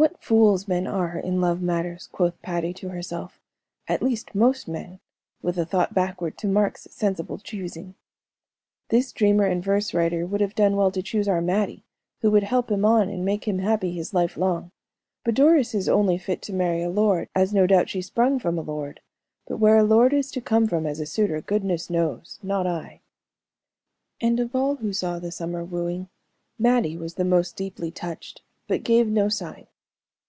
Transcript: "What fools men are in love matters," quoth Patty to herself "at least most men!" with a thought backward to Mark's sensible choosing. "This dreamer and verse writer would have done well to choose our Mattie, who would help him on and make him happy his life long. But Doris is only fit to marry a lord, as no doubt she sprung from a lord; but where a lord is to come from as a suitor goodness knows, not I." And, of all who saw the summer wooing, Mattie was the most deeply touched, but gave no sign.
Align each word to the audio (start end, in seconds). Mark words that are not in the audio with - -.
"What 0.00 0.22
fools 0.22 0.68
men 0.68 0.86
are 0.86 1.18
in 1.18 1.40
love 1.40 1.60
matters," 1.60 2.06
quoth 2.12 2.40
Patty 2.40 2.72
to 2.72 2.90
herself 2.90 3.40
"at 3.88 4.00
least 4.00 4.32
most 4.32 4.68
men!" 4.68 5.00
with 5.42 5.58
a 5.58 5.64
thought 5.66 5.92
backward 5.92 6.38
to 6.38 6.46
Mark's 6.46 6.86
sensible 6.92 7.36
choosing. 7.38 7.96
"This 8.90 9.10
dreamer 9.10 9.46
and 9.46 9.60
verse 9.60 9.92
writer 9.92 10.24
would 10.24 10.40
have 10.40 10.54
done 10.54 10.76
well 10.76 10.92
to 10.92 11.02
choose 11.02 11.26
our 11.26 11.40
Mattie, 11.40 11.82
who 12.20 12.30
would 12.30 12.44
help 12.44 12.70
him 12.70 12.84
on 12.84 13.08
and 13.08 13.24
make 13.24 13.48
him 13.48 13.58
happy 13.58 13.90
his 13.90 14.14
life 14.14 14.36
long. 14.36 14.70
But 15.24 15.34
Doris 15.34 15.74
is 15.74 15.88
only 15.88 16.16
fit 16.16 16.42
to 16.42 16.52
marry 16.52 16.80
a 16.80 16.90
lord, 16.90 17.28
as 17.34 17.52
no 17.52 17.66
doubt 17.66 17.88
she 17.88 18.00
sprung 18.00 18.38
from 18.38 18.56
a 18.56 18.62
lord; 18.62 19.00
but 19.48 19.56
where 19.56 19.78
a 19.78 19.82
lord 19.82 20.12
is 20.14 20.30
to 20.30 20.40
come 20.40 20.68
from 20.68 20.86
as 20.86 21.00
a 21.00 21.06
suitor 21.06 21.40
goodness 21.40 21.90
knows, 21.90 22.38
not 22.40 22.68
I." 22.68 23.00
And, 24.20 24.38
of 24.38 24.54
all 24.54 24.76
who 24.76 24.92
saw 24.92 25.18
the 25.18 25.32
summer 25.32 25.64
wooing, 25.64 26.08
Mattie 26.56 26.96
was 26.96 27.14
the 27.14 27.24
most 27.24 27.56
deeply 27.56 27.90
touched, 27.90 28.42
but 28.68 28.84
gave 28.84 29.08
no 29.08 29.28
sign. 29.28 29.66